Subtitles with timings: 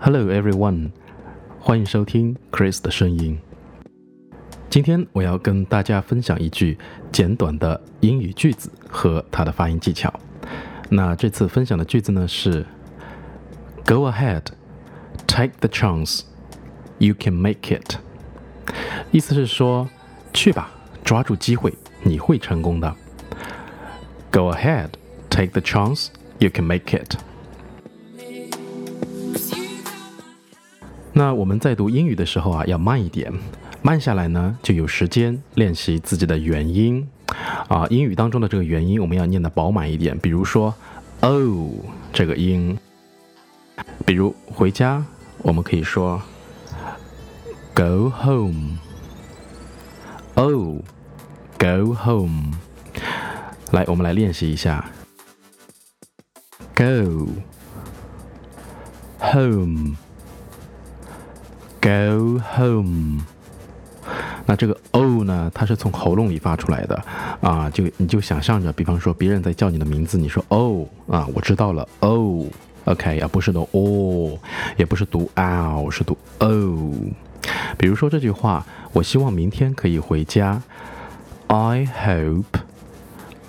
[0.00, 0.92] Hello everyone，
[1.58, 3.36] 欢迎收听 Chris 的声音。
[4.70, 6.78] 今天我要跟大家分享一句
[7.10, 10.12] 简短的英语句子和它的发音技巧。
[10.88, 12.64] 那这次分享的句子呢是
[13.84, 14.44] ：Go ahead,
[15.26, 16.20] take the chance,
[16.98, 17.96] you can make it。
[19.10, 19.88] 意思是说，
[20.32, 20.70] 去吧，
[21.02, 21.74] 抓住机会，
[22.04, 22.94] 你会成功的。
[24.30, 24.90] Go ahead,
[25.28, 26.06] take the chance,
[26.38, 27.16] you can make it。
[31.18, 33.32] 那我们在读英语的时候啊，要慢一点，
[33.82, 37.04] 慢下来呢，就有时间练习自己的元音
[37.66, 37.84] 啊。
[37.90, 40.16] 英语当中的这个元音，我们要念的饱满一点。
[40.20, 40.72] 比如说
[41.22, 41.74] ，o
[42.12, 42.78] 这个音，
[44.06, 45.04] 比如回家，
[45.38, 46.22] 我们可以说
[47.74, 48.78] go home。
[50.34, 52.52] o，go home。
[53.72, 54.88] 来，我们来练习一下
[56.76, 57.26] ，go
[59.18, 59.96] home。
[61.81, 63.21] Go home。
[64.45, 65.49] 那这个 o 呢？
[65.53, 67.01] 它是从喉咙里发出来的
[67.41, 74.37] 啊，就你就想象着，比方说别人在叫你的名字，你说 o 啊，我知道了 o，OK，而不是读 o，
[74.75, 76.91] 也不是读 o，是读 o。
[77.77, 80.61] 比如说这句话，我希望明天可以回家。
[81.47, 82.59] I hope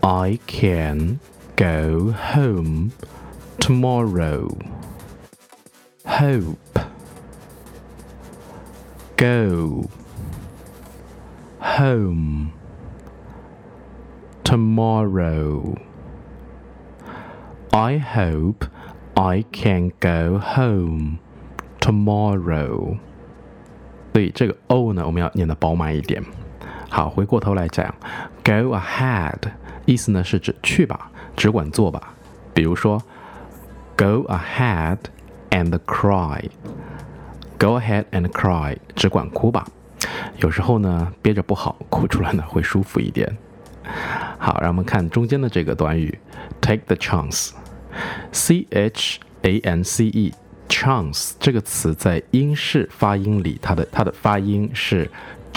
[0.00, 1.20] I can
[1.56, 2.90] go home
[3.60, 4.50] tomorrow.
[6.04, 6.83] Hope.
[9.16, 9.84] go
[11.60, 12.52] home
[14.42, 15.76] tomorrow.
[17.70, 18.66] I hope
[19.14, 21.18] I can go home
[21.80, 22.98] tomorrow.
[24.12, 26.22] 所以这个 o 呢，我们要念的饱满一点。
[26.88, 27.94] 好，回过头来讲，
[28.42, 29.38] go ahead
[29.86, 32.14] 意思呢是指去吧，只管做吧。
[32.52, 33.00] 比如说，
[33.96, 34.98] go ahead
[35.50, 36.50] and cry。
[37.57, 39.65] Go ahead and cry，只管哭吧。
[40.37, 43.37] 有时候呢，憋着不好，哭出来呢会舒服一点。
[44.37, 46.19] 好，让我们看中间的这个短语
[46.59, 55.09] ，take the chance，c h a n c e，chance 这个词在英式发音里，它的它的发音是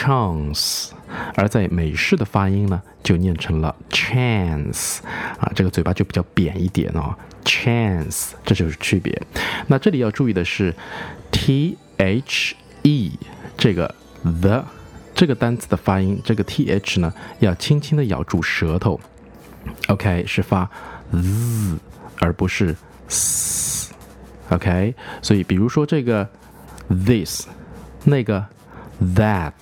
[0.00, 0.90] chance，
[1.34, 5.00] 而在美式的发音呢，就念成了 chance，
[5.38, 7.14] 啊，这个嘴巴就比较扁一点哦。
[7.44, 9.20] chance，这就是区别。
[9.66, 10.74] 那这里要注意的是
[11.30, 13.18] ，t h e
[13.58, 13.94] 这个
[14.40, 14.64] the
[15.14, 18.98] 这个单词的发音，这个 t h 呢要轻轻的咬住舌头
[19.88, 20.70] ，OK 是发
[21.12, 21.78] z
[22.20, 22.74] 而不是
[23.08, 24.94] s，OK。
[25.20, 26.26] 所以比如说这个
[26.88, 27.46] this，
[28.04, 28.46] 那个
[29.14, 29.52] that。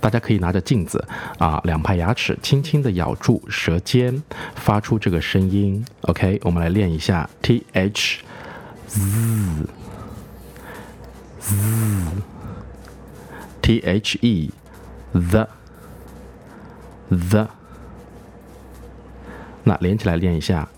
[0.00, 1.02] 大家可以拿着镜子
[1.38, 4.22] 啊，两排牙齿轻轻地咬住舌尖，
[4.54, 5.84] 发出这个声音。
[6.02, 8.22] OK，我们来练一下 T H
[8.86, 9.00] Z
[11.40, 11.56] Z
[13.62, 14.52] T H E
[15.12, 15.48] the
[17.08, 17.48] the。
[19.64, 20.68] 那连起来练一下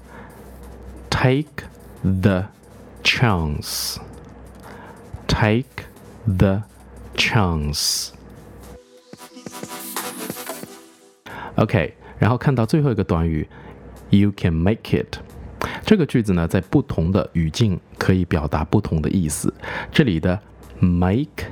[1.09, 1.69] ，Take
[2.03, 2.47] the
[3.05, 4.05] chance，Take
[6.27, 6.63] the
[7.15, 8.11] chance。
[11.57, 13.47] OK，然后看到最后一个短语
[14.11, 15.19] ，You can make it。
[15.85, 19.53] 这个句子呢，在不同的语境可以表达不同的意思。
[19.91, 20.41] 这里的
[20.81, 21.47] make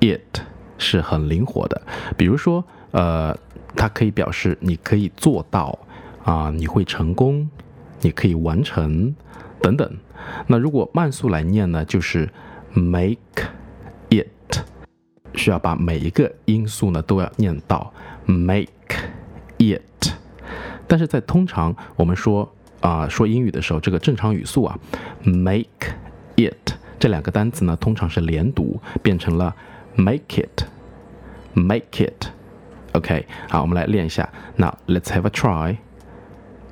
[0.00, 0.40] it
[0.78, 1.82] 是很灵活的。
[2.16, 3.36] 比如说，呃，
[3.74, 5.76] 它可以表示你可以做到
[6.24, 7.48] 啊，你会成功，
[8.02, 9.14] 你可以完成
[9.60, 9.90] 等等。
[10.46, 12.28] 那如果慢速来念呢，就是
[12.72, 13.16] make
[14.10, 14.58] it，
[15.34, 17.92] 需要把每一个音素呢都要念到
[18.26, 18.68] make。
[19.57, 20.13] it，
[20.87, 24.79] 但是在通常我们说啊说英语的时候，这个正常语速啊，
[25.23, 25.93] make
[26.35, 29.55] it 这两个单词呢，通常是连读，变成了
[29.95, 34.29] make it，make it。OK，好，我们来练一下。
[34.57, 35.77] Now let's have a try.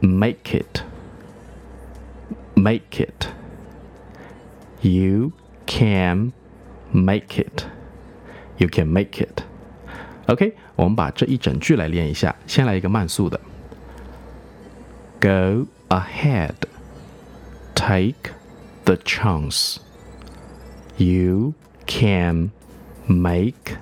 [0.01, 0.81] Make it.
[2.55, 3.27] Make it.
[4.81, 5.31] You
[5.65, 6.33] can
[6.91, 7.63] make it.
[8.57, 9.43] You can make it.
[10.27, 12.35] OK，我们把这一整句来练一下。
[12.45, 13.39] 先来一个慢速的：
[15.19, 16.53] Go ahead,
[17.73, 18.33] take
[18.85, 19.77] the chance.
[20.97, 21.53] You
[21.87, 22.51] can
[23.07, 23.77] make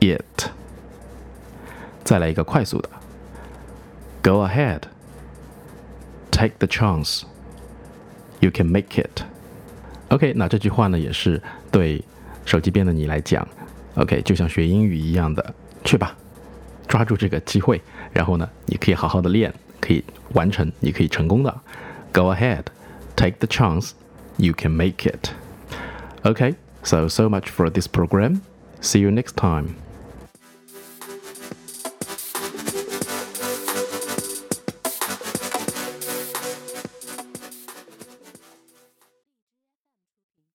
[0.00, 0.50] it.
[2.02, 2.88] 再来一个快速的：
[4.22, 4.82] Go ahead,
[6.32, 7.22] take the chance.
[8.40, 9.22] You can make it.
[10.08, 11.40] OK，那这句话呢，也是
[11.70, 12.04] 对
[12.44, 13.46] 手机边的你来讲，
[13.94, 15.54] OK，就像学英语一样的。
[15.86, 16.16] 去吧，
[16.88, 17.80] 抓住这个机会，
[18.12, 20.04] 然后呢，你可以好好的练，可以
[20.34, 21.60] 完成，你可以成功的。
[22.12, 22.64] Go ahead,
[23.16, 23.92] take the chance,
[24.36, 25.30] you can make it.
[26.22, 28.40] Okay, so so much for this program.
[28.80, 29.74] See you next time.